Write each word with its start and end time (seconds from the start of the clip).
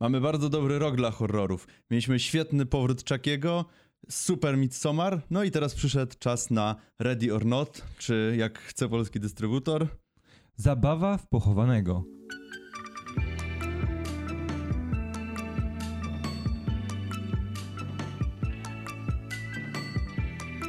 Mamy 0.00 0.20
bardzo 0.20 0.48
dobry 0.48 0.78
rok 0.78 0.96
dla 0.96 1.10
horrorów. 1.10 1.68
Mieliśmy 1.90 2.18
świetny 2.18 2.66
powrót 2.66 3.08
Chuckiego, 3.08 3.64
super 4.08 4.56
Midsommar, 4.56 5.22
no 5.30 5.44
i 5.44 5.50
teraz 5.50 5.74
przyszedł 5.74 6.14
czas 6.18 6.50
na 6.50 6.76
Ready 6.98 7.34
or 7.34 7.46
Not, 7.46 7.84
czy 7.98 8.34
jak 8.38 8.58
chce 8.58 8.88
polski 8.88 9.20
dystrybutor. 9.20 9.88
Zabawa 10.56 11.18
w 11.18 11.28
pochowanego. 11.28 12.17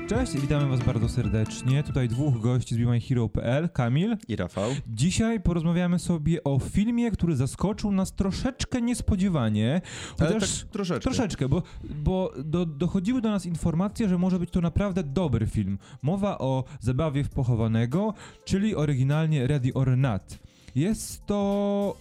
Cześć, 0.10 0.40
witamy 0.40 0.68
was 0.68 0.80
bardzo 0.86 1.10
serdecznie. 1.10 1.84
Tutaj 1.84 2.08
dwóch 2.08 2.42
gości 2.42 2.76
z 2.76 2.78
BeMyHero.pl, 2.78 3.70
Kamil. 3.70 4.18
I 4.28 4.36
Rafał. 4.36 4.72
Dzisiaj 4.88 5.42
porozmawiamy 5.42 6.00
sobie 6.00 6.44
o 6.44 6.60
filmie, 6.60 7.12
który 7.12 7.36
zaskoczył 7.36 7.92
nas 7.92 8.14
troszeczkę 8.14 8.82
niespodziewanie. 8.82 9.82
Chociaż 10.20 10.60
tak 10.62 10.72
troszeczkę. 10.72 11.04
Troszeczkę, 11.04 11.50
bo, 11.50 11.64
bo 12.04 12.34
do, 12.46 12.66
dochodziły 12.66 13.22
do 13.22 13.30
nas 13.30 13.46
informacje, 13.46 14.10
że 14.10 14.18
może 14.18 14.40
być 14.40 14.52
to 14.52 14.62
naprawdę 14.62 15.04
dobry 15.04 15.48
film. 15.48 15.78
Mowa 16.02 16.38
o 16.38 16.64
zabawie 16.80 17.24
w 17.24 17.30
pochowanego, 17.30 18.14
czyli 18.46 18.76
oryginalnie 18.76 19.48
Ready 19.48 19.74
or 19.74 19.98
Not. 19.98 20.40
Jest 20.76 21.26
to 21.26 21.98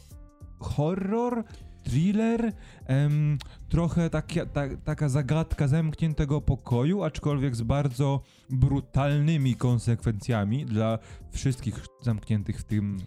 horror, 0.58 1.44
thriller, 1.88 2.52
em, 2.86 3.38
trochę 3.68 4.10
taka, 4.10 4.46
ta, 4.46 4.62
taka 4.84 5.08
zagadka 5.08 5.68
zamkniętego 5.68 6.40
pokoju, 6.40 7.02
aczkolwiek 7.02 7.56
z 7.56 7.62
bardzo 7.62 8.20
brutalnymi 8.50 9.54
konsekwencjami 9.54 10.66
dla 10.66 10.98
wszystkich 11.32 11.86
zamkniętych 12.02 12.60
w 12.60 12.64
tym 12.64 12.98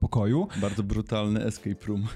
pokoju. 0.00 0.48
Bardzo 0.60 0.82
brutalny 0.82 1.44
escape 1.44 1.86
room. 1.86 2.06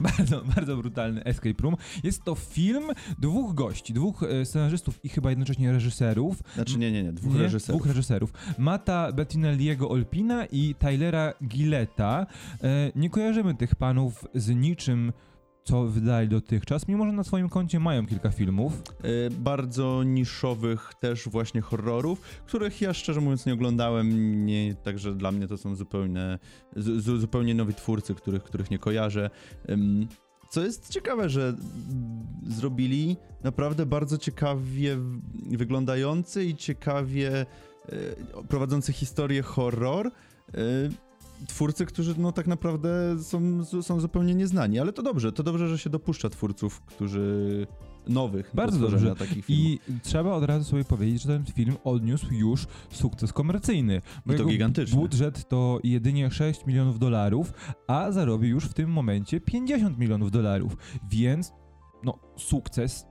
Bardzo, 0.00 0.42
bardzo 0.56 0.76
brutalny 0.76 1.24
escape 1.24 1.62
room. 1.62 1.76
Jest 2.04 2.24
to 2.24 2.34
film 2.34 2.84
dwóch 3.18 3.54
gości, 3.54 3.92
dwóch 3.92 4.22
e, 4.22 4.44
scenarzystów 4.44 5.04
i 5.04 5.08
chyba 5.08 5.30
jednocześnie 5.30 5.72
reżyserów. 5.72 6.42
Znaczy 6.54 6.78
nie, 6.78 6.92
nie, 6.92 7.02
nie, 7.02 7.12
dwóch 7.12 7.34
Nie? 7.34 7.42
reżyserów. 7.42 7.80
Dwóch 7.80 7.86
reżyserów. 7.88 8.32
Mata 8.58 9.12
Bettinelliego 9.12 9.90
Olpina 9.90 10.46
i 10.46 10.74
Tylera 10.78 11.32
Gilletta. 11.44 12.26
E, 12.62 12.92
nie 12.96 13.10
kojarzymy 13.10 13.54
tych 13.54 13.74
panów 13.74 14.24
z 14.34 14.48
niczym, 14.48 15.12
co 15.68 15.84
wydali 15.84 16.28
dotychczas, 16.28 16.88
mimo 16.88 17.06
że 17.06 17.12
na 17.12 17.24
swoim 17.24 17.48
koncie 17.48 17.80
mają 17.80 18.06
kilka 18.06 18.30
filmów. 18.30 18.82
Y, 19.04 19.30
bardzo 19.30 20.02
niszowych 20.02 20.92
też 21.00 21.28
właśnie 21.28 21.60
horrorów, 21.60 22.20
których 22.20 22.80
ja 22.80 22.94
szczerze 22.94 23.20
mówiąc 23.20 23.46
nie 23.46 23.54
oglądałem, 23.54 24.46
nie, 24.46 24.74
także 24.74 25.14
dla 25.14 25.32
mnie 25.32 25.48
to 25.48 25.56
są 25.56 25.74
zupełnie, 25.74 26.38
z, 26.76 27.02
z, 27.04 27.20
zupełnie 27.20 27.54
nowi 27.54 27.74
twórcy, 27.74 28.14
których, 28.14 28.42
których 28.42 28.70
nie 28.70 28.78
kojarzę. 28.78 29.30
Ym, 29.70 30.08
co 30.50 30.64
jest 30.64 30.90
ciekawe, 30.90 31.28
że 31.28 31.54
zrobili 32.46 33.16
naprawdę 33.44 33.86
bardzo 33.86 34.18
ciekawie 34.18 34.98
wyglądający 35.50 36.44
i 36.44 36.56
ciekawie 36.56 37.46
y, 37.92 38.16
prowadzący 38.48 38.92
historię 38.92 39.42
horror. 39.42 40.10
Twórcy, 41.46 41.86
którzy 41.86 42.14
no 42.18 42.32
tak 42.32 42.46
naprawdę 42.46 43.18
są, 43.22 43.64
są 43.82 44.00
zupełnie 44.00 44.34
nieznani, 44.34 44.78
ale 44.78 44.92
to 44.92 45.02
dobrze, 45.02 45.32
to 45.32 45.42
dobrze, 45.42 45.68
że 45.68 45.78
się 45.78 45.90
dopuszcza 45.90 46.28
twórców, 46.30 46.80
którzy 46.80 47.66
nowych 48.08 48.50
Bardzo 48.54 48.78
do 48.78 48.90
dobrze. 48.90 49.14
takich 49.16 49.44
filmów. 49.44 49.88
I 49.88 50.00
trzeba 50.02 50.32
od 50.32 50.44
razu 50.44 50.64
sobie 50.64 50.84
powiedzieć, 50.84 51.22
że 51.22 51.28
ten 51.28 51.44
film 51.44 51.76
odniósł 51.84 52.34
już 52.34 52.66
sukces 52.90 53.32
komercyjny. 53.32 54.02
Bo 54.26 54.34
I 54.34 54.36
to 54.36 54.44
gigantyczny. 54.44 54.98
Budżet 54.98 55.48
to 55.48 55.78
jedynie 55.84 56.30
6 56.30 56.66
milionów 56.66 56.98
dolarów, 56.98 57.52
a 57.86 58.12
zarobi 58.12 58.48
już 58.48 58.64
w 58.64 58.74
tym 58.74 58.90
momencie 58.90 59.40
50 59.40 59.98
milionów 59.98 60.30
dolarów. 60.30 60.76
Więc, 61.10 61.52
no, 62.04 62.18
sukces. 62.36 63.06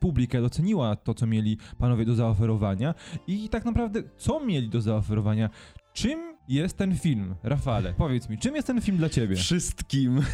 Publika 0.00 0.40
doceniła 0.40 0.96
to, 0.96 1.14
co 1.14 1.26
mieli 1.26 1.58
panowie 1.78 2.04
do 2.04 2.14
zaoferowania 2.14 2.94
i 3.26 3.48
tak 3.48 3.64
naprawdę, 3.64 4.02
co 4.16 4.40
mieli 4.40 4.68
do 4.68 4.80
zaoferowania? 4.80 5.50
Czym 5.92 6.35
jest 6.48 6.76
ten 6.76 6.98
film? 6.98 7.34
Rafale, 7.42 7.94
powiedz 7.94 8.28
mi, 8.28 8.38
czym 8.38 8.54
jest 8.54 8.66
ten 8.66 8.80
film 8.80 8.96
dla 8.96 9.08
ciebie? 9.08 9.36
Wszystkim. 9.36 10.20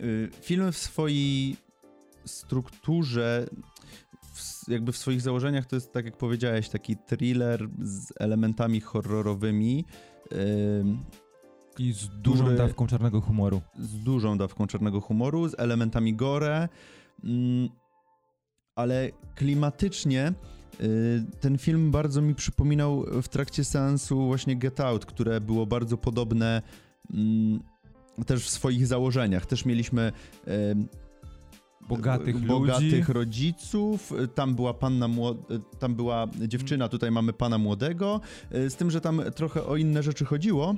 Y, 0.00 0.30
Film 0.40 0.72
w 0.72 0.76
swojej 0.78 1.56
strukturze, 2.24 3.46
w, 4.34 4.68
jakby 4.68 4.92
w 4.92 4.96
swoich 4.96 5.20
założeniach 5.20 5.66
to 5.66 5.76
jest, 5.76 5.92
tak 5.92 6.04
jak 6.04 6.16
powiedziałeś, 6.16 6.68
taki 6.68 6.96
thriller 6.96 7.68
z 7.82 8.12
elementami 8.20 8.80
horrorowymi, 8.80 9.84
ym, 10.80 11.04
I 11.78 11.92
z 11.92 12.08
dużą 12.08 12.44
który- 12.44 12.56
dawką 12.56 12.86
czarnego 12.86 13.20
humoru. 13.20 13.62
z 13.78 13.98
dużą 14.02 14.38
dawką 14.38 14.66
czarnego 14.66 15.00
humoru, 15.00 15.48
z 15.48 15.54
elementami 15.58 16.14
gore, 16.14 16.68
mm, 17.24 17.68
ale 18.76 19.10
klimatycznie 19.34 20.28
y, 20.28 20.34
ten 21.40 21.58
film 21.58 21.90
bardzo 21.90 22.22
mi 22.22 22.34
przypominał 22.34 23.04
w 23.22 23.28
trakcie 23.28 23.64
seansu 23.64 24.26
właśnie 24.26 24.56
Get 24.56 24.80
Out, 24.80 25.06
które 25.06 25.40
było 25.40 25.66
bardzo 25.66 25.96
podobne 25.96 26.62
mm, 27.14 27.60
też 28.26 28.44
w 28.44 28.50
swoich 28.50 28.86
założeniach. 28.86 29.46
Też 29.46 29.64
mieliśmy 29.64 30.12
em, 30.46 30.88
Bogatych 31.90 32.34
ludzi. 32.34 32.46
bogatych 32.46 33.08
rodziców, 33.08 34.12
y, 34.12 34.28
tam 34.28 34.54
była 34.54 34.74
panna 34.74 35.06
y, 35.06 35.10
tam 35.78 35.94
była 35.94 36.26
dziewczyna, 36.48 36.88
tutaj 36.88 37.10
mamy 37.10 37.32
pana 37.32 37.58
młodego, 37.58 38.20
y, 38.54 38.70
z 38.70 38.76
tym, 38.76 38.90
że 38.90 39.00
tam 39.00 39.22
trochę 39.34 39.64
o 39.64 39.76
inne 39.76 40.02
rzeczy 40.02 40.24
chodziło. 40.24 40.74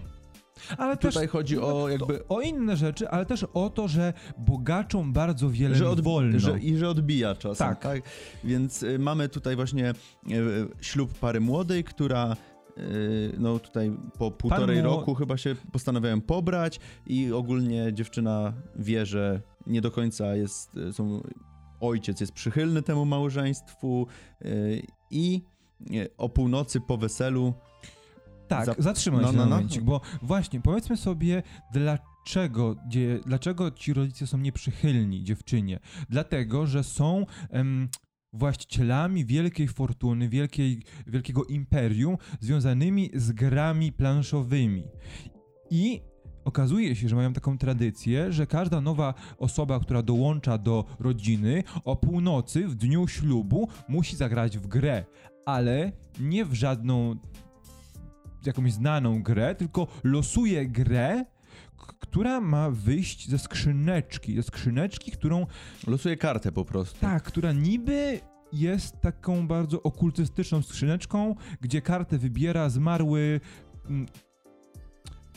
Ale 0.79 0.97
też 0.97 1.15
Tutaj 1.15 1.29
chodzi 1.29 1.59
o 1.59 1.89
jakby 1.89 2.29
o 2.29 2.41
inne 2.41 2.77
rzeczy, 2.77 3.09
ale 3.09 3.27
też 3.27 3.47
o 3.55 3.71
to, 3.71 3.89
że 3.89 4.13
bogaczom 4.39 5.13
bardzo 5.13 5.51
wiele 5.51 5.75
że 5.75 5.91
od, 5.91 6.01
wolno. 6.01 6.39
Że, 6.39 6.59
I 6.59 6.77
że 6.77 6.89
odbija 6.89 7.35
czasem, 7.35 7.69
Tak. 7.69 7.79
tak? 7.83 8.03
Więc 8.45 8.83
y, 8.83 8.99
mamy 8.99 9.29
tutaj 9.29 9.57
właśnie 9.57 9.91
y, 9.91 9.95
ślub 10.81 11.19
pary 11.19 11.41
młodej, 11.41 11.85
która 11.85 12.37
y, 12.79 13.33
no 13.39 13.59
tutaj 13.59 13.93
po 14.19 14.31
półtorej 14.31 14.79
mło- 14.83 14.83
roku 14.85 15.15
chyba 15.15 15.37
się 15.37 15.57
postanawiają 15.73 16.21
pobrać 16.21 16.81
i 17.07 17.33
ogólnie 17.33 17.93
dziewczyna 17.93 18.53
wie, 18.77 19.07
że 19.07 19.41
nie 19.67 19.81
do 19.81 19.91
końca 19.91 20.37
jest, 20.37 20.77
y, 20.77 20.93
są, 20.93 21.23
ojciec 21.81 22.21
jest 22.21 22.33
przychylny 22.33 22.83
temu 22.83 23.05
małżeństwu 23.05 24.07
y, 24.45 24.83
i 25.11 25.43
y, 25.91 26.09
o 26.17 26.29
północy 26.29 26.81
po 26.81 26.97
weselu 26.97 27.55
tak, 28.57 28.67
za- 28.67 28.83
zatrzymaj 28.83 29.23
no, 29.23 29.31
się 29.31 29.37
no, 29.37 29.43
na 29.43 29.51
no. 29.51 29.57
momencik, 29.57 29.83
bo 29.83 30.01
właśnie 30.23 30.61
powiedzmy 30.61 30.97
sobie, 30.97 31.43
dlaczego, 31.73 32.77
dzie, 32.89 33.21
dlaczego 33.27 33.71
ci 33.71 33.93
rodzice 33.93 34.27
są 34.27 34.39
nieprzychylni 34.39 35.25
dziewczynie. 35.25 35.81
Dlatego, 36.09 36.67
że 36.67 36.85
są 36.85 37.27
em, 37.51 37.89
właścicielami 38.33 39.25
wielkiej 39.25 39.69
fortuny, 39.69 40.29
wielkiej, 40.29 40.83
wielkiego 41.07 41.45
imperium 41.45 42.17
związanymi 42.41 43.11
z 43.15 43.33
grami 43.33 43.93
planszowymi. 43.93 44.85
I 45.71 46.01
okazuje 46.45 46.97
się, 46.97 47.09
że 47.09 47.17
mają 47.17 47.33
taką 47.33 47.59
tradycję, 47.59 48.33
że 48.33 48.47
każda 48.47 48.81
nowa 48.81 49.15
osoba, 49.39 49.81
która 49.81 50.03
dołącza 50.03 50.59
do 50.59 50.85
rodziny, 50.99 51.65
o 51.85 51.97
północy 51.97 52.69
w 52.69 52.75
dniu 52.75 53.09
ślubu 53.09 53.69
musi 53.89 54.17
zagrać 54.17 54.59
w 54.59 54.67
grę, 54.67 55.05
ale 55.47 55.93
nie 56.21 56.45
w 56.45 56.55
żadną 56.55 57.17
jakąś 58.47 58.73
znaną 58.73 59.23
grę, 59.23 59.55
tylko 59.55 59.87
losuje 60.05 60.67
grę, 60.67 61.25
która 62.01 62.41
ma 62.41 62.71
wyjść 62.71 63.29
ze 63.31 63.39
skrzyneczki, 63.39 64.37
ze 64.37 64.43
skrzyneczki, 64.43 65.11
którą 65.11 65.47
losuje 65.87 66.17
kartę 66.17 66.53
po 66.53 66.65
prostu. 66.65 67.01
tak, 67.01 67.23
która 67.23 67.53
niby 67.53 68.21
jest 68.53 69.01
taką 69.01 69.47
bardzo 69.47 69.83
okultystyczną 69.83 70.63
skrzyneczką, 70.63 71.35
gdzie 71.61 71.83
kartę 71.83 72.19
wybiera 72.19 72.69
zmarły 72.69 73.41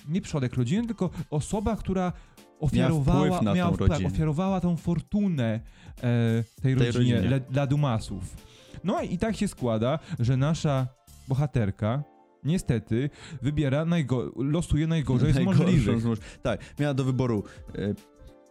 nie 0.08 0.22
przodek 0.22 0.54
rodziny, 0.54 0.88
tylko 0.88 1.10
osoba, 1.30 1.76
która 1.76 2.14
ofiarowała, 2.60 3.26
wpływ 3.26 3.40
tą 3.40 3.56
miała, 3.56 3.72
tak, 3.72 3.80
rodzinę. 3.80 4.08
ofiarowała 4.10 4.62
tą 4.62 4.78
fortunę 4.78 5.60
e, 5.98 6.44
tej, 6.62 6.76
Tej 6.76 6.76
rodzinie, 6.76 6.92
rodzinie. 6.92 7.22
Le, 7.22 7.40
dla 7.40 7.68
Dumasów. 7.68 8.38
No 8.84 9.02
i 9.02 9.18
tak 9.18 9.36
się 9.36 9.48
składa, 9.48 10.00
że 10.20 10.38
nasza 10.38 10.88
bohaterka 11.28 12.04
niestety 12.46 13.10
wybiera, 13.42 13.86
najgo- 13.86 14.32
losuje 14.36 14.88
najgorzej 14.88 15.34
z 15.34 15.40
możliwych. 15.40 16.40
Tak, 16.42 16.60
miała 16.80 16.94
do 16.94 17.04
wyboru, 17.04 17.44
e, 17.76 17.88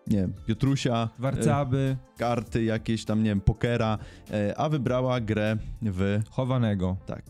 nie 0.07 0.19
wiem, 0.19 0.33
Piotrusia, 0.47 1.09
Warcaby, 1.19 1.97
karty 2.19 2.65
jakieś 2.65 3.05
tam, 3.05 3.23
nie 3.23 3.31
wiem, 3.31 3.41
pokera, 3.41 3.99
e, 4.31 4.59
a 4.59 4.69
wybrała 4.69 5.21
grę 5.21 5.57
w, 5.83 6.21
chowanego. 6.31 6.97
tak, 7.07 7.25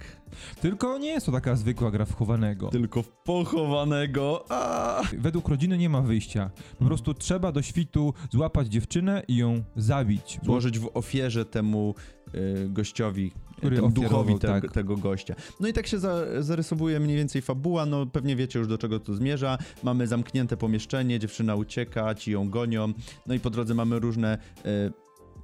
Tylko 0.60 0.98
nie 0.98 1.08
jest 1.08 1.26
to 1.26 1.32
taka 1.32 1.56
zwykła 1.56 1.90
gra 1.90 2.04
w 2.04 2.14
chowanego. 2.16 2.68
Tylko 2.68 3.02
w 3.02 3.08
pochowanego. 3.08 4.44
A! 4.48 5.02
Według 5.18 5.48
rodziny 5.48 5.78
nie 5.78 5.88
ma 5.88 6.00
wyjścia. 6.02 6.50
Po 6.78 6.84
prostu 6.84 7.14
trzeba 7.14 7.52
do 7.52 7.62
świtu 7.62 8.14
złapać 8.32 8.68
dziewczynę 8.68 9.22
i 9.28 9.36
ją 9.36 9.62
zabić. 9.76 10.38
Bo 10.38 10.46
Złożyć 10.46 10.78
w 10.78 10.90
ofierze 10.94 11.44
temu 11.44 11.94
y, 12.34 12.68
gościowi, 12.68 13.32
Który 13.56 13.76
temu 13.76 13.90
duchowi 13.90 14.38
te, 14.38 14.48
tak. 14.48 14.72
tego 14.72 14.96
gościa. 14.96 15.34
No 15.60 15.68
i 15.68 15.72
tak 15.72 15.86
się 15.86 15.98
za, 15.98 16.42
zarysowuje 16.42 17.00
mniej 17.00 17.16
więcej 17.16 17.42
fabuła, 17.42 17.86
no 17.86 18.06
pewnie 18.06 18.36
wiecie 18.36 18.58
już 18.58 18.68
do 18.68 18.78
czego 18.78 19.00
to 19.00 19.14
zmierza. 19.14 19.58
Mamy 19.82 20.06
zamknięte 20.06 20.56
pomieszczenie, 20.56 21.18
dziewczyna 21.18 21.54
ucieka, 21.54 22.14
ci 22.14 22.30
ją 22.32 22.50
gonią, 22.50 22.92
no 23.26 23.34
i 23.34 23.40
po 23.40 23.50
drodze 23.50 23.74
mamy 23.74 23.98
różne 23.98 24.38
y, 24.66 24.92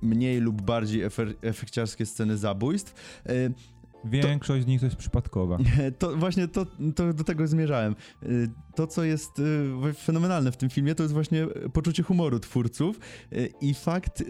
mniej 0.03 0.41
lub 0.41 0.63
bardziej 0.63 1.03
efekciarskie 1.43 2.07
sceny 2.07 2.39
zabójstw. 2.39 3.23
Większość 4.05 4.65
z 4.65 4.67
nich 4.67 4.81
to 4.81 4.87
jest 4.87 4.97
przypadkowa. 4.97 5.59
To 5.99 6.17
właśnie 6.17 6.49
to, 6.49 6.67
to 6.95 7.13
do 7.13 7.25
tego 7.25 7.47
zmierzałem. 7.47 7.97
Y, 8.23 8.49
To, 8.75 8.87
co 8.87 9.05
jest 9.05 9.39
y, 9.39 9.95
fenomenalne 9.95 10.53
w 10.53 10.57
tym 10.57 10.71
filmie, 10.71 10.95
to 10.95 11.03
jest 11.03 11.15
właśnie 11.15 11.47
poczucie 11.73 12.03
humoru 12.03 12.41
twórców 12.41 13.01
y, 13.33 13.53
i 13.61 13.75
fakt, 13.75 14.25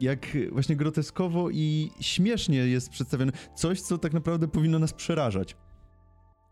jak 0.00 0.26
właśnie 0.52 0.76
groteskowo 0.76 1.50
i 1.50 1.90
śmiesznie 2.00 2.56
jest 2.58 2.90
przedstawione 2.90 3.32
coś, 3.54 3.80
co 3.80 3.98
tak 3.98 4.12
naprawdę 4.12 4.48
powinno 4.48 4.78
nas 4.78 4.92
przerażać. 4.92 5.56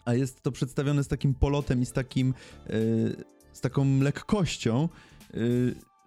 A 0.05 0.15
jest 0.15 0.43
to 0.43 0.53
przedstawione 0.53 1.05
z 1.05 1.09
takim 1.09 1.35
polotem 1.35 1.83
i 1.83 1.87
z 1.87 1.93
takim, 1.93 2.35
z 3.53 3.61
taką 3.61 4.01
lekkością, 4.01 4.89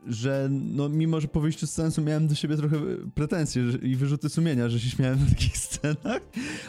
że 0.08 0.48
no, 0.52 0.90
mimo, 0.90 1.22
że 1.22 1.28
po 1.28 1.40
wyjściu 1.42 1.68
z 1.68 1.72
sensu 1.74 2.02
miałem 2.02 2.28
do 2.28 2.36
siebie 2.36 2.58
trochę 2.58 2.78
pretensje 3.16 3.72
że- 3.72 3.78
i 3.78 3.96
wyrzuty 3.96 4.30
sumienia, 4.30 4.70
że 4.70 4.80
się 4.80 4.90
śmiałem 4.90 5.20
na 5.20 5.26
takich 5.30 5.58
scenach, 5.68 6.22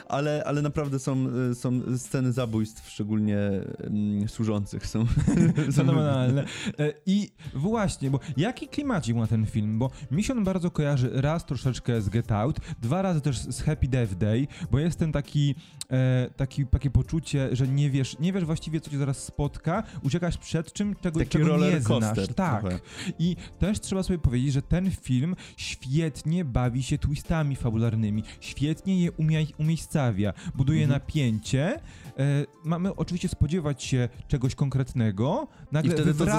ale, 0.08 0.42
ale 0.46 0.62
naprawdę 0.62 0.98
są, 0.98 1.26
y, 1.50 1.54
są 1.54 1.98
sceny 1.98 2.32
zabójstw, 2.32 2.90
szczególnie 2.90 3.38
mm, 3.80 4.28
służących 4.28 4.86
są. 4.86 5.06
Fenomenalne. 5.74 6.44
E, 6.78 6.92
I 7.06 7.30
właśnie, 7.54 8.10
bo 8.10 8.20
jaki 8.36 8.68
klimacik 8.68 9.16
ma 9.16 9.26
ten 9.26 9.46
film? 9.46 9.78
Bo 9.78 9.90
mi 10.10 10.24
się 10.24 10.32
on 10.32 10.44
bardzo 10.44 10.70
kojarzy 10.70 11.10
raz 11.14 11.46
troszeczkę 11.46 12.02
z 12.02 12.08
Get 12.08 12.32
Out, 12.32 12.56
dwa 12.82 13.02
razy 13.02 13.20
też 13.20 13.38
z 13.38 13.60
Happy 13.62 13.88
Death 13.88 14.14
Day, 14.14 14.46
bo 14.70 14.78
jest 14.78 14.98
ten 14.98 15.12
taki, 15.12 15.54
e, 15.90 16.30
taki 16.36 16.66
takie 16.66 16.90
poczucie, 16.90 17.48
że 17.52 17.68
nie 17.68 17.90
wiesz, 17.90 18.18
nie 18.18 18.32
wiesz 18.32 18.44
właściwie 18.44 18.80
co 18.80 18.90
cię 18.90 18.98
zaraz 18.98 19.24
spotka, 19.24 19.82
uciekasz 20.02 20.38
przed 20.38 20.72
czym, 20.72 20.94
czego, 21.02 21.18
Taki 21.18 21.30
czego 21.30 21.56
nie 21.58 21.70
znasz. 21.70 21.84
coaster 21.84 22.34
Tak. 22.34 22.60
trochę. 22.60 22.78
I 23.22 23.36
też 23.58 23.80
trzeba 23.80 24.02
sobie 24.02 24.18
powiedzieć, 24.18 24.52
że 24.52 24.62
ten 24.62 24.90
film 24.90 25.36
świetnie 25.56 26.44
bawi 26.44 26.82
się 26.82 26.98
twistami 26.98 27.56
fabularnymi, 27.56 28.22
świetnie 28.40 29.00
je 29.02 29.12
umie, 29.12 29.46
umiejscawia, 29.58 30.32
buduje 30.54 30.82
Mhm. 30.82 31.00
napięcie. 31.00 31.80
E, 32.18 32.46
mamy 32.64 32.96
oczywiście 32.96 33.28
spodziewać 33.28 33.82
się 33.84 34.08
czegoś 34.28 34.54
konkretnego, 34.54 35.46
nagle 35.72 35.90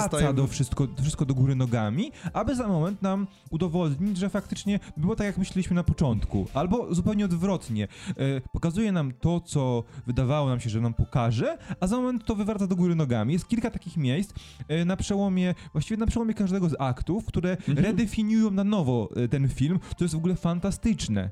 zostaje- 0.02 0.34
do 0.34 0.46
wszystko, 0.46 0.88
wszystko 1.02 1.24
do 1.24 1.34
góry 1.34 1.54
nogami, 1.54 2.12
aby 2.32 2.56
za 2.56 2.68
moment 2.68 3.02
nam 3.02 3.26
udowodnić, 3.50 4.16
że 4.16 4.28
faktycznie 4.28 4.80
było 4.96 5.16
tak, 5.16 5.26
jak 5.26 5.38
myśleliśmy 5.38 5.74
na 5.76 5.84
początku. 5.84 6.46
Albo 6.54 6.94
zupełnie 6.94 7.24
odwrotnie. 7.24 7.88
E, 8.08 8.40
pokazuje 8.52 8.92
nam 8.92 9.12
to, 9.20 9.40
co 9.40 9.84
wydawało 10.06 10.48
nam 10.48 10.60
się, 10.60 10.70
że 10.70 10.80
nam 10.80 10.94
pokaże, 10.94 11.58
a 11.80 11.86
za 11.86 11.96
moment 11.96 12.24
to 12.24 12.34
wywraca 12.36 12.66
do 12.66 12.76
góry 12.76 12.94
nogami. 12.94 13.32
Jest 13.32 13.48
kilka 13.48 13.70
takich 13.70 13.96
miejsc 13.96 14.34
e, 14.68 14.84
na 14.84 14.96
przełomie, 14.96 15.54
właściwie 15.72 15.96
na 15.96 16.06
przełomie 16.06 16.34
każdego 16.34 16.68
z 16.68 16.74
aktów, 16.78 17.24
które 17.26 17.50
Mhm. 17.50 17.78
redefiniują 17.78 18.50
na 18.50 18.64
nowo 18.64 19.08
e, 19.16 19.28
ten 19.28 19.48
film, 19.48 19.78
to 19.98 20.04
jest 20.04 20.14
w 20.14 20.18
ogóle 20.18 20.34
fantastyczne. 20.36 21.30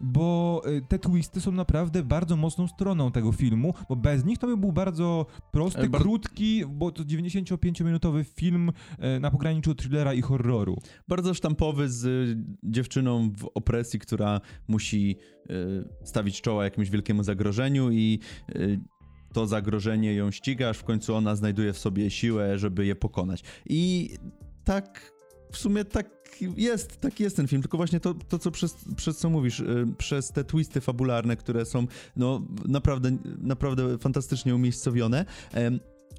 Bo 0.00 0.62
e, 0.64 0.80
te 0.80 0.98
twisty 0.98 1.40
są 1.40 1.52
naprawdę 1.52 2.02
bardzo 2.02 2.36
mocną 2.36 2.68
stroną 2.68 3.12
tego 3.12 3.32
filmu, 3.32 3.74
bo 3.88 3.96
bez 3.96 4.24
nich 4.24 4.38
to 4.38 4.46
by 4.46 4.56
był 4.56 4.72
bardzo 4.72 5.26
prosty, 5.52 5.78
Ale 5.78 5.88
bar- 5.88 6.00
krótki, 6.02 6.64
bo 6.66 6.92
to 6.92 7.02
95-minutowy 7.02 8.24
film 8.24 8.72
e, 8.98 9.20
na 9.20 9.30
pograniczu 9.30 9.74
thrillera 9.74 10.14
i 10.14 10.22
horroru. 10.22 10.76
Bardzo 11.08 11.34
sztampowy 11.34 11.88
z 11.88 12.04
y, 12.04 12.36
dziewczyną 12.62 13.30
w 13.38 13.50
opresji, 13.54 13.98
która 13.98 14.40
musi 14.68 15.16
y, 15.50 15.88
stawić 16.04 16.40
czoła 16.40 16.64
jakimś 16.64 16.90
wielkiemu 16.90 17.22
zagrożeniu 17.22 17.90
i 17.90 18.18
y, 18.56 18.80
to 19.32 19.46
zagrożenie 19.46 20.14
ją 20.14 20.30
ściga, 20.30 20.68
aż 20.68 20.78
w 20.78 20.84
końcu 20.84 21.14
ona 21.14 21.36
znajduje 21.36 21.72
w 21.72 21.78
sobie 21.78 22.10
siłę, 22.10 22.58
żeby 22.58 22.86
je 22.86 22.96
pokonać. 22.96 23.42
I 23.66 24.10
tak 24.64 25.12
w 25.52 25.56
sumie 25.58 25.84
tak 25.84 26.18
jest, 26.56 27.00
tak 27.00 27.20
jest 27.20 27.36
ten 27.36 27.48
film, 27.48 27.62
tylko 27.62 27.76
właśnie 27.76 28.00
to, 28.00 28.14
to 28.14 28.38
co 28.38 28.50
przez, 28.50 28.76
przez 28.96 29.18
co 29.18 29.30
mówisz, 29.30 29.60
y, 29.60 29.86
przez 29.98 30.32
te 30.32 30.44
twisty 30.44 30.80
fabularne, 30.80 31.36
które 31.36 31.64
są 31.64 31.86
no 32.16 32.42
naprawdę, 32.68 33.16
naprawdę 33.38 33.98
fantastycznie 33.98 34.54
umiejscowione, 34.54 35.24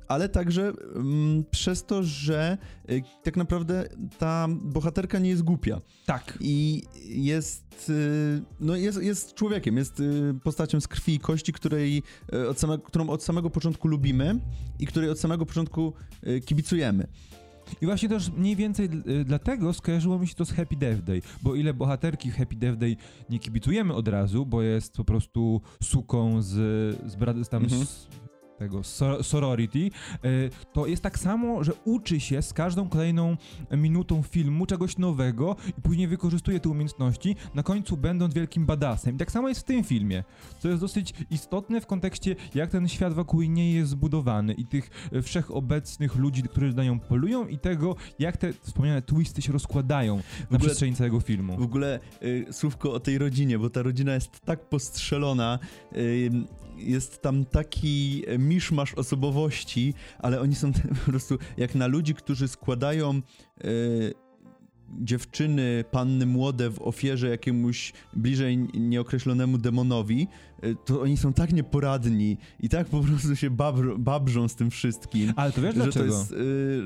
ale 0.07 0.29
także 0.29 0.73
mm, 0.95 1.43
przez 1.51 1.85
to, 1.85 2.03
że 2.03 2.57
y, 2.91 3.01
tak 3.23 3.37
naprawdę 3.37 3.89
ta 4.17 4.47
bohaterka 4.49 5.19
nie 5.19 5.29
jest 5.29 5.43
głupia 5.43 5.81
Tak. 6.05 6.37
i 6.41 6.83
jest, 7.05 7.89
y, 7.89 8.41
no 8.59 8.75
jest, 8.75 9.03
jest 9.03 9.33
człowiekiem, 9.33 9.77
jest 9.77 10.01
postacią 10.43 10.81
z 10.81 10.87
krwi 10.87 11.15
i 11.15 11.19
kości, 11.19 11.53
której, 11.53 12.03
od 12.49 12.59
same, 12.59 12.77
którą 12.77 13.09
od 13.09 13.23
samego 13.23 13.49
początku 13.49 13.87
lubimy 13.87 14.39
i 14.79 14.87
której 14.87 15.09
od 15.09 15.19
samego 15.19 15.45
początku 15.45 15.93
kibicujemy. 16.45 17.07
I 17.81 17.85
właśnie 17.85 18.09
też 18.09 18.31
mniej 18.31 18.55
więcej 18.55 18.89
y, 19.07 19.25
dlatego 19.25 19.73
skojarzyło 19.73 20.19
mi 20.19 20.27
się 20.27 20.35
to 20.35 20.45
z 20.45 20.51
Happy 20.51 20.75
Death 20.75 21.01
Day, 21.01 21.21
bo 21.41 21.55
ile 21.55 21.73
bohaterki 21.73 22.31
w 22.31 22.35
Happy 22.35 22.55
Death 22.55 22.77
Day 22.77 22.97
nie 23.29 23.39
kibicujemy 23.39 23.93
od 23.93 24.07
razu, 24.07 24.45
bo 24.45 24.61
jest 24.61 24.95
po 24.95 25.03
prostu 25.03 25.61
suką 25.83 26.41
z, 26.41 26.47
z, 27.11 27.45
z 27.45 27.49
tam 27.49 27.63
Mhm. 27.63 27.85
z 27.85 28.07
tego 28.59 28.83
so- 28.83 29.23
sorority, 29.23 29.79
y, 30.25 30.49
to 30.73 30.85
jest 30.87 31.03
tak 31.03 31.19
samo, 31.19 31.63
że 31.63 31.71
uczy 31.85 32.19
się 32.19 32.41
z 32.41 32.53
każdą 32.53 32.89
kolejną 32.89 33.37
minutą 33.71 34.23
filmu 34.23 34.65
czegoś 34.65 34.97
nowego 34.97 35.55
i 35.77 35.81
później 35.81 36.07
wykorzystuje 36.07 36.59
te 36.59 36.69
umiejętności, 36.69 37.35
na 37.55 37.63
końcu 37.63 37.97
będąc 37.97 38.33
wielkim 38.33 38.65
badasem. 38.65 39.15
I 39.15 39.17
tak 39.17 39.31
samo 39.31 39.49
jest 39.49 39.61
w 39.61 39.63
tym 39.63 39.83
filmie, 39.83 40.23
co 40.59 40.69
jest 40.69 40.81
dosyć 40.81 41.13
istotne 41.31 41.81
w 41.81 41.85
kontekście, 41.85 42.35
jak 42.55 42.71
ten 42.71 42.87
świat 42.87 43.13
wokół 43.13 43.41
niej 43.41 43.73
jest 43.73 43.91
zbudowany 43.91 44.53
i 44.53 44.65
tych 44.65 44.89
e, 45.11 45.21
wszechobecnych 45.21 46.15
ludzi, 46.15 46.43
którzy 46.43 46.73
na 46.73 46.83
nią 46.83 46.99
polują 46.99 47.47
i 47.47 47.57
tego, 47.59 47.95
jak 48.19 48.37
te 48.37 48.53
wspomniane 48.53 49.01
twisty 49.01 49.41
się 49.41 49.53
rozkładają 49.53 50.15
na 50.15 50.21
ogóle- 50.45 50.59
przestrzeni 50.59 50.95
całego 50.95 51.19
filmu. 51.19 51.57
W 51.57 51.61
ogóle 51.61 51.99
y, 52.23 52.45
słówko 52.51 52.93
o 52.93 52.99
tej 52.99 53.17
rodzinie, 53.17 53.59
bo 53.59 53.69
ta 53.69 53.81
rodzina 53.81 54.13
jest 54.13 54.39
tak 54.39 54.69
postrzelona, 54.69 55.59
y, 55.95 56.31
jest 56.79 57.21
tam 57.21 57.45
taki 57.45 58.23
miszmasz 58.39 58.93
osobowości, 58.93 59.93
ale 60.19 60.41
oni 60.41 60.55
są 60.55 60.71
po 61.05 61.11
prostu 61.11 61.37
jak 61.57 61.75
na 61.75 61.87
ludzi, 61.87 62.15
którzy 62.15 62.47
składają 62.47 63.21
y, 63.65 64.13
dziewczyny, 65.01 65.83
panny 65.91 66.25
młode 66.25 66.69
w 66.69 66.81
ofierze 66.81 67.29
jakiemuś 67.29 67.93
bliżej 68.13 68.57
nieokreślonemu 68.73 69.57
demonowi, 69.57 70.27
y, 70.63 70.75
to 70.85 71.01
oni 71.01 71.17
są 71.17 71.33
tak 71.33 71.53
nieporadni 71.53 72.37
i 72.59 72.69
tak 72.69 72.87
po 72.87 73.01
prostu 73.01 73.35
się 73.35 73.49
babr, 73.49 73.97
babrzą 73.97 74.47
z 74.47 74.55
tym 74.55 74.69
wszystkim. 74.71 75.33
Ale 75.35 75.51
to 75.51 75.61
wiesz 75.61 75.75
Że 75.75 75.79
to, 75.79 75.83
dlaczego? 75.83 76.05
jest, 76.17 76.31
y, 76.31 76.35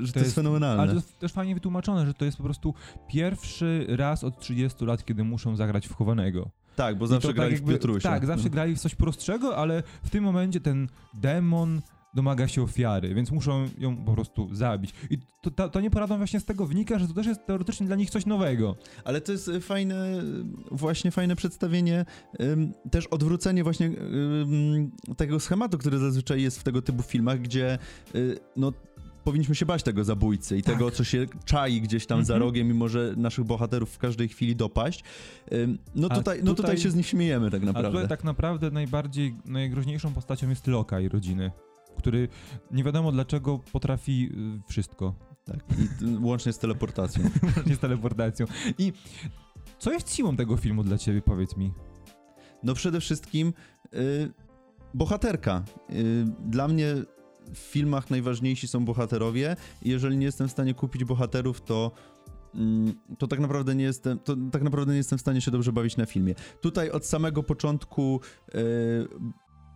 że 0.06 0.12
to, 0.12 0.18
jest- 0.18 0.26
jest 0.26 0.34
fenomenalne. 0.34 0.82
Ale 0.82 0.90
to 0.90 0.96
jest 0.96 1.18
też 1.18 1.32
fajnie 1.32 1.54
wytłumaczone, 1.54 2.06
że 2.06 2.14
to 2.14 2.24
jest 2.24 2.36
po 2.36 2.42
prostu 2.42 2.74
pierwszy 3.08 3.86
raz 3.88 4.24
od 4.24 4.38
30 4.38 4.84
lat, 4.84 5.04
kiedy 5.04 5.24
muszą 5.24 5.56
zagrać 5.56 5.86
w 5.88 5.92
chowanego. 5.94 6.50
Tak, 6.76 6.98
bo 6.98 7.06
zawsze 7.06 7.28
to 7.28 7.34
grali 7.34 7.50
tak 7.50 7.58
w 7.58 7.60
jakby- 7.62 7.72
Piotrusia. 7.72 8.08
Tak, 8.08 8.26
zawsze 8.26 8.50
grali 8.50 8.76
w 8.76 8.78
coś 8.78 8.94
prostszego, 8.94 9.56
ale 9.56 9.82
w 10.02 10.10
tym 10.10 10.24
momencie 10.24 10.60
ten 10.60 10.88
demon 11.14 11.80
domaga 12.14 12.48
się 12.48 12.62
ofiary, 12.62 13.14
więc 13.14 13.30
muszą 13.30 13.68
ją 13.78 13.96
po 13.96 14.12
prostu 14.12 14.54
zabić. 14.54 14.94
I 15.10 15.18
to, 15.42 15.50
to, 15.50 15.68
to 15.68 15.80
nieporadną 15.80 16.16
właśnie 16.16 16.40
z 16.40 16.44
tego 16.44 16.66
wynika, 16.66 16.98
że 16.98 17.08
to 17.08 17.14
też 17.14 17.26
jest 17.26 17.46
teoretycznie 17.46 17.86
dla 17.86 17.96
nich 17.96 18.10
coś 18.10 18.26
nowego. 18.26 18.76
Ale 19.04 19.20
to 19.20 19.32
jest 19.32 19.48
y, 19.48 19.60
fajne, 19.60 20.18
y, 20.18 20.22
właśnie 20.70 21.10
fajne 21.10 21.36
przedstawienie, 21.36 22.04
ym, 22.40 22.72
też 22.90 23.06
odwrócenie 23.06 23.64
właśnie 23.64 23.86
ym, 23.86 24.90
tego 25.16 25.40
schematu, 25.40 25.78
który 25.78 25.98
zazwyczaj 25.98 26.42
jest 26.42 26.60
w 26.60 26.62
tego 26.62 26.82
typu 26.82 27.02
filmach, 27.02 27.40
gdzie 27.40 27.78
y, 28.14 28.38
no 28.56 28.72
powinniśmy 29.24 29.54
się 29.54 29.66
bać 29.66 29.82
tego 29.82 30.04
zabójcy 30.04 30.56
i 30.58 30.62
Tak. 30.62 30.74
tego, 30.74 30.90
co 30.90 31.04
się 31.04 31.26
czai 31.44 31.80
gdzieś 31.80 32.06
tam 32.06 32.24
za 32.24 32.34
Mhm. 32.34 32.48
rogiem 32.48 32.70
i 32.70 32.74
może 32.74 33.14
naszych 33.16 33.44
bohaterów 33.44 33.90
w 33.90 33.98
każdej 33.98 34.28
chwili 34.28 34.56
dopaść. 34.56 35.04
Ym, 35.52 35.78
no, 35.94 36.08
A 36.10 36.14
tutaj, 36.14 36.38
no 36.38 36.44
tutaj 36.44 36.56
tutaj- 36.56 36.78
się 36.78 36.90
z 36.90 36.94
nich 36.94 37.06
śmiejemy 37.06 37.50
tak 37.50 37.62
A 37.62 37.66
naprawdę. 37.66 37.90
tutaj 37.90 38.08
tak 38.08 38.24
naprawdę 38.24 38.70
najbardziej, 38.70 39.34
najgroźniejszą 39.44 40.14
postacią 40.14 40.48
jest 40.48 40.66
Loka 40.66 41.00
i 41.00 41.08
rodziny, 41.08 41.50
który 41.98 42.28
nie 42.70 42.84
wiadomo 42.84 43.12
dlaczego 43.12 43.58
potrafi 43.72 44.30
y, 44.66 44.68
wszystko. 44.68 45.14
tak. 45.44 45.56
I 46.02 46.16
łącznie 46.24 46.52
z 46.52 46.58
teleportacją. 46.58 47.22
Właśnie 47.54 47.74
z 47.74 47.78
teleportacją. 47.78 48.46
I 48.78 48.92
co 49.78 49.92
jest 49.92 50.14
siłą 50.14 50.36
tego 50.36 50.56
filmu 50.56 50.84
dla 50.84 50.98
ciebie, 50.98 51.22
powiedz 51.22 51.56
mi? 51.56 51.72
No 52.62 52.74
przede 52.74 53.00
wszystkim 53.00 53.52
y, 53.94 54.30
bohaterka. 54.94 55.62
Y, 55.90 56.24
dla 56.46 56.68
mnie 56.68 56.94
w 57.54 57.58
filmach 57.58 58.10
najważniejsi 58.10 58.68
są 58.68 58.84
bohaterowie 58.84 59.56
jeżeli 59.82 60.16
nie 60.16 60.26
jestem 60.26 60.48
w 60.48 60.50
stanie 60.50 60.74
kupić 60.74 61.04
bohaterów, 61.04 61.60
to 61.60 61.90
mm, 62.54 62.94
to 63.18 63.26
tak 63.26 63.40
naprawdę 63.40 63.74
nie 63.74 63.84
jestem, 63.84 64.18
to 64.18 64.36
tak 64.52 64.62
naprawdę 64.62 64.92
nie 64.92 64.98
jestem 64.98 65.18
w 65.18 65.20
stanie 65.20 65.40
się 65.40 65.50
dobrze 65.50 65.72
bawić 65.72 65.96
na 65.96 66.06
filmie. 66.06 66.34
Tutaj 66.60 66.90
od 66.90 67.06
samego 67.06 67.42
początku 67.42 68.20
e, 68.48 68.58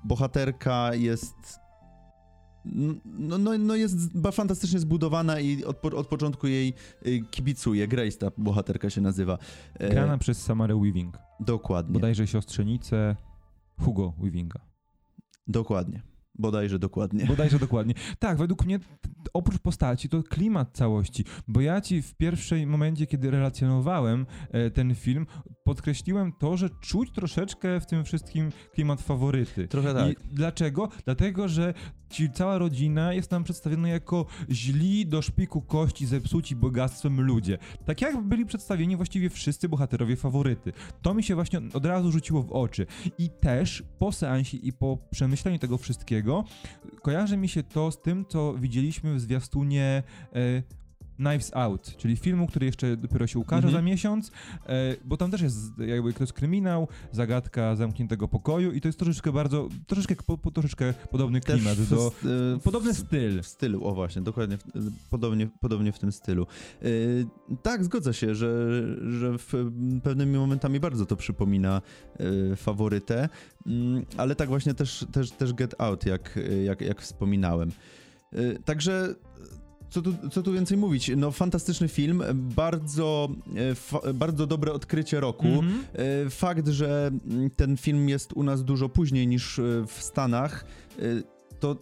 bohaterka 0.04 0.94
jest 0.94 1.58
no, 2.64 3.38
no, 3.38 3.58
no 3.58 3.76
jest 3.76 3.96
fantastycznie 4.32 4.78
zbudowana 4.78 5.40
i 5.40 5.64
od, 5.64 5.84
od 5.84 6.06
początku 6.06 6.46
jej 6.46 6.74
y, 7.06 7.20
kibicuje. 7.30 7.88
Grace 7.88 8.18
ta 8.18 8.30
bohaterka 8.38 8.90
się 8.90 9.00
nazywa. 9.00 9.38
E, 9.74 9.90
Grana 9.90 10.18
przez 10.18 10.42
Samarę 10.42 10.76
Weaving. 10.76 11.18
Dokładnie. 11.40 11.92
Bodajże 11.92 12.26
siostrzenicę 12.26 13.16
Hugo 13.80 14.12
Weavinga. 14.18 14.60
Dokładnie. 15.46 16.02
Bodajże 16.38 16.78
dokładnie. 16.78 17.26
Bodajże 17.26 17.58
dokładnie. 17.58 17.94
Tak, 18.18 18.38
według 18.38 18.66
mnie 18.66 18.78
oprócz 19.32 19.58
postaci 19.58 20.08
to 20.08 20.22
klimat 20.22 20.70
całości, 20.72 21.24
bo 21.48 21.60
ja 21.60 21.80
ci 21.80 22.02
w 22.02 22.14
pierwszym 22.14 22.70
momencie, 22.70 23.06
kiedy 23.06 23.30
relacjonowałem 23.30 24.26
e, 24.50 24.70
ten 24.70 24.94
film, 24.94 25.26
podkreśliłem 25.64 26.32
to, 26.32 26.56
że 26.56 26.70
czuć 26.80 27.12
troszeczkę 27.12 27.80
w 27.80 27.86
tym 27.86 28.04
wszystkim 28.04 28.50
klimat 28.74 29.02
faworyty. 29.02 29.68
Trochę 29.68 29.94
tak. 29.94 30.10
I 30.10 30.34
dlaczego? 30.34 30.88
Dlatego, 31.04 31.48
że 31.48 31.74
ci 32.10 32.30
cała 32.30 32.58
rodzina 32.58 33.12
jest 33.12 33.30
nam 33.30 33.44
przedstawiona 33.44 33.88
jako 33.88 34.26
źli 34.50 35.06
do 35.06 35.22
szpiku 35.22 35.62
kości, 35.62 36.06
zepsuci 36.06 36.56
bogactwem 36.56 37.20
ludzie. 37.20 37.58
Tak 37.84 38.00
jak 38.00 38.22
byli 38.22 38.46
przedstawieni 38.46 38.96
właściwie 38.96 39.30
wszyscy 39.30 39.68
bohaterowie 39.68 40.16
faworyty. 40.16 40.72
To 41.02 41.14
mi 41.14 41.22
się 41.22 41.34
właśnie 41.34 41.60
od 41.74 41.86
razu 41.86 42.12
rzuciło 42.12 42.42
w 42.42 42.52
oczy. 42.52 42.86
I 43.18 43.30
też 43.40 43.82
po 43.98 44.12
seansie 44.12 44.56
i 44.56 44.72
po 44.72 44.98
przemyśleniu 45.10 45.58
tego 45.58 45.78
wszystkiego 45.78 46.27
kojarzy 47.02 47.36
mi 47.36 47.48
się 47.48 47.62
to 47.62 47.90
z 47.90 48.02
tym, 48.02 48.24
co 48.28 48.54
widzieliśmy 48.54 49.14
w 49.14 49.20
zwiastunie 49.20 50.02
e, 50.32 50.62
Knives 51.18 51.56
Out, 51.56 51.96
czyli 51.96 52.16
filmu, 52.16 52.46
który 52.46 52.66
jeszcze 52.66 52.96
dopiero 52.96 53.26
się 53.26 53.38
ukaże 53.38 53.68
mhm. 53.68 53.72
za 53.72 53.90
miesiąc, 53.90 54.30
e, 54.66 54.96
bo 55.04 55.16
tam 55.16 55.30
też 55.30 55.40
jest 55.40 55.78
jakby 55.78 56.12
to 56.12 56.22
jest 56.22 56.32
kryminał, 56.32 56.88
zagadka 57.12 57.76
zamkniętego 57.76 58.28
pokoju 58.28 58.72
i 58.72 58.80
to 58.80 58.88
jest 58.88 58.98
troszeczkę 58.98 59.32
bardzo, 59.32 59.68
troszeczkę, 59.86 60.14
po, 60.26 60.38
po, 60.38 60.50
troszeczkę 60.50 60.94
podobny 61.10 61.40
klimat, 61.40 61.74
w, 61.74 61.90
do, 61.90 62.12
w, 62.22 62.60
podobny 62.64 62.94
styl. 62.94 63.42
W 63.42 63.46
stylu, 63.46 63.84
o 63.84 63.94
właśnie, 63.94 64.22
dokładnie, 64.22 64.58
w, 64.74 64.90
podobnie, 65.10 65.48
podobnie 65.60 65.92
w 65.92 65.98
tym 65.98 66.12
stylu. 66.12 66.46
E, 66.82 67.56
tak, 67.62 67.84
zgodzę 67.84 68.14
się, 68.14 68.34
że, 68.34 68.82
że 69.18 69.38
w 69.38 69.52
pewnymi 70.02 70.38
momentami 70.38 70.80
bardzo 70.80 71.06
to 71.06 71.16
przypomina 71.16 71.82
e, 72.52 72.56
faworytę, 72.56 73.28
mm, 73.66 74.04
ale 74.16 74.34
tak 74.34 74.48
właśnie 74.48 74.74
też, 74.74 75.06
też, 75.12 75.30
też 75.30 75.52
Get 75.52 75.74
Out, 75.78 76.06
jak, 76.06 76.38
jak, 76.64 76.80
jak 76.80 77.02
wspominałem. 77.02 77.70
E, 78.32 78.58
także 78.58 79.14
co 79.90 80.02
tu, 80.02 80.14
co 80.30 80.42
tu 80.42 80.52
więcej 80.52 80.78
mówić? 80.78 81.10
No, 81.16 81.30
fantastyczny 81.30 81.88
film, 81.88 82.22
bardzo, 82.34 83.28
e, 84.04 84.14
bardzo 84.14 84.46
dobre 84.46 84.72
odkrycie 84.72 85.20
roku. 85.20 85.46
Mm 85.46 85.64
-hmm. 85.64 86.30
Fakt, 86.30 86.68
że 86.68 87.10
mm, 87.30 87.50
ten 87.50 87.76
film 87.76 88.08
jest 88.08 88.32
u 88.32 88.42
nas 88.42 88.64
dużo 88.64 88.88
później 88.88 89.26
niż 89.26 89.58
e, 89.58 89.62
w 89.86 90.02
Stanach, 90.02 90.64
to 91.60 91.76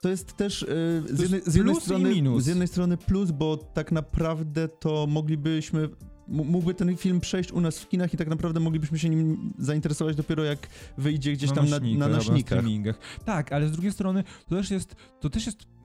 to 0.00 0.08
jest 0.08 0.36
też 0.36 0.66
z 1.06 1.20
jednej, 1.20 1.40
z 1.46 1.54
jednej 1.54 1.74
strony 1.74 2.40
z 2.40 2.46
jednej 2.46 2.68
strony 2.68 2.96
plus, 2.96 3.30
bo 3.30 3.56
tak 3.56 3.92
naprawdę 3.92 4.68
to 4.68 5.06
moglibyśmy 5.06 5.88
mógłby 6.28 6.74
ten 6.74 6.96
film 6.96 7.20
przejść 7.20 7.52
u 7.52 7.60
nas 7.60 7.78
w 7.78 7.88
kinach 7.88 8.14
i 8.14 8.16
tak 8.16 8.28
naprawdę 8.28 8.60
moglibyśmy 8.60 8.98
się 8.98 9.08
nim 9.08 9.52
zainteresować 9.58 10.16
dopiero 10.16 10.44
jak 10.44 10.68
wyjdzie 10.98 11.32
gdzieś 11.32 11.52
tam 11.52 11.68
na, 11.68 11.78
na 11.78 12.08
nośnikach. 12.08 12.64
Na 12.64 12.94
tak, 13.24 13.52
ale 13.52 13.68
z 13.68 13.72
drugiej 13.72 13.92
strony 13.92 14.24
to 14.48 14.56
też 14.56 14.70
jest 14.70 14.96
to 15.20 15.30
też 15.30 15.46
jest 15.46 15.77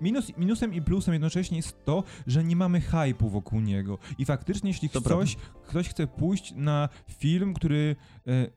Minus, 0.00 0.36
minusem 0.36 0.74
i 0.74 0.82
plusem 0.82 1.14
jednocześnie 1.14 1.56
jest 1.56 1.84
to, 1.84 2.04
że 2.26 2.44
nie 2.44 2.56
mamy 2.56 2.80
hypu 2.80 3.28
wokół 3.30 3.60
niego. 3.60 3.98
I 4.18 4.24
faktycznie, 4.24 4.70
jeśli 4.70 4.88
ktoś, 4.88 5.36
ktoś 5.66 5.88
chce 5.88 6.06
pójść 6.06 6.52
na 6.56 6.88
film, 7.08 7.54
który 7.54 7.96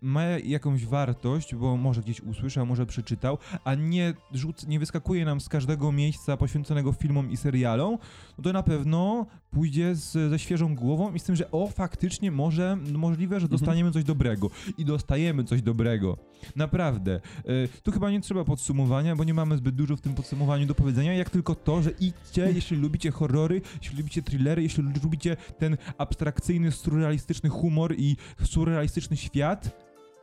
ma 0.02 0.24
jakąś 0.24 0.86
wartość, 0.86 1.56
bo 1.56 1.78
może 1.78 2.02
gdzieś 2.02 2.22
usłyszał, 2.22 2.66
może 2.66 2.86
przeczytał, 2.86 3.38
a 3.64 3.76
nie, 3.76 4.14
rzuc, 4.32 4.68
nie 4.68 4.80
wyskakuje 4.80 5.26
nam 5.26 5.42
z 5.42 5.50
każdego 5.50 5.92
miejsca 5.92 6.38
poświęconego 6.38 6.92
filmom 6.92 7.32
i 7.32 7.38
serialom, 7.38 7.98
no 8.38 8.44
to 8.44 8.54
na 8.54 8.64
pewno 8.64 9.26
pójdzie 9.52 9.96
z, 9.96 10.12
ze 10.30 10.40
świeżą 10.40 10.76
głową 10.76 11.14
i 11.14 11.20
z 11.20 11.24
tym, 11.24 11.36
że 11.36 11.52
o, 11.52 11.68
faktycznie 11.68 12.32
może, 12.32 12.78
możliwe, 12.94 13.40
że 13.40 13.46
mhm. 13.46 13.60
dostaniemy 13.60 13.92
coś 13.92 14.04
dobrego. 14.04 14.50
I 14.78 14.86
dostajemy 14.86 15.44
coś 15.44 15.62
dobrego. 15.62 16.18
Naprawdę. 16.56 17.22
E, 17.46 17.82
tu 17.84 17.92
chyba 17.92 18.12
nie 18.12 18.22
trzeba 18.22 18.44
podsumowania, 18.44 19.16
bo 19.16 19.24
nie 19.24 19.34
mamy 19.34 19.58
zbyt 19.58 19.76
dużo 19.76 19.96
w 19.96 20.02
tym 20.02 20.14
podsumowaniu 20.14 20.66
do 20.66 20.76
powiedzenia, 20.76 21.14
jak 21.14 21.30
tylko 21.30 21.56
to, 21.56 21.82
że 21.82 21.92
idźcie, 22.00 22.52
jeśli 22.56 22.78
lubicie 22.78 23.12
horrory, 23.12 23.62
jeśli 23.82 23.98
lubicie 23.98 24.22
thrillery, 24.22 24.64
jeśli 24.64 24.84
lubicie 25.04 25.38
ten 25.60 25.78
abstrakcyjny, 25.98 26.72
surrealistyczny 26.72 27.50
humor 27.50 27.96
i 27.98 28.18
surrealistyczny 28.44 29.18
świat, 29.18 29.63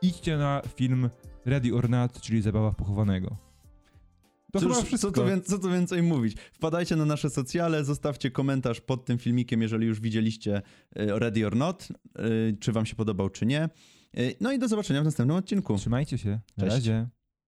idźcie 0.01 0.37
na 0.37 0.61
film 0.75 1.09
Ready 1.45 1.75
or 1.75 1.89
Not, 1.89 2.21
czyli 2.21 2.41
Zabawa 2.41 2.71
pochowanego. 2.71 3.37
To 4.51 4.59
Cóż, 4.59 4.71
chyba 4.71 4.85
wszystko. 4.85 5.11
Co 5.11 5.37
tu, 5.37 5.41
co 5.41 5.59
tu 5.59 5.71
więcej 5.71 6.03
mówić? 6.03 6.37
Wpadajcie 6.53 6.95
na 6.95 7.05
nasze 7.05 7.29
socjale, 7.29 7.83
zostawcie 7.83 8.31
komentarz 8.31 8.81
pod 8.81 9.05
tym 9.05 9.17
filmikiem, 9.17 9.61
jeżeli 9.61 9.87
już 9.87 9.99
widzieliście 9.99 10.61
e, 10.95 11.19
Ready 11.19 11.47
or 11.47 11.55
Not, 11.55 11.87
e, 12.15 12.23
czy 12.59 12.71
wam 12.71 12.85
się 12.85 12.95
podobał, 12.95 13.29
czy 13.29 13.45
nie. 13.45 13.61
E, 13.61 13.69
no 14.41 14.51
i 14.51 14.59
do 14.59 14.67
zobaczenia 14.67 15.01
w 15.01 15.05
następnym 15.05 15.37
odcinku. 15.37 15.77
Trzymajcie 15.77 16.17
się. 16.17 16.29
Na 16.29 16.63
Cześć. 16.63 16.75
razie. 16.75 17.07